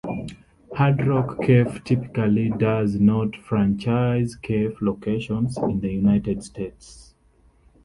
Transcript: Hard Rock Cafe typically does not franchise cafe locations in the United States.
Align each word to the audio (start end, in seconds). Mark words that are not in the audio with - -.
Hard 0.75 1.05
Rock 1.05 1.41
Cafe 1.43 1.79
typically 1.85 2.49
does 2.57 2.95
not 2.99 3.35
franchise 3.35 4.35
cafe 4.35 4.75
locations 4.81 5.59
in 5.59 5.79
the 5.79 5.93
United 5.93 6.43
States. 6.43 7.13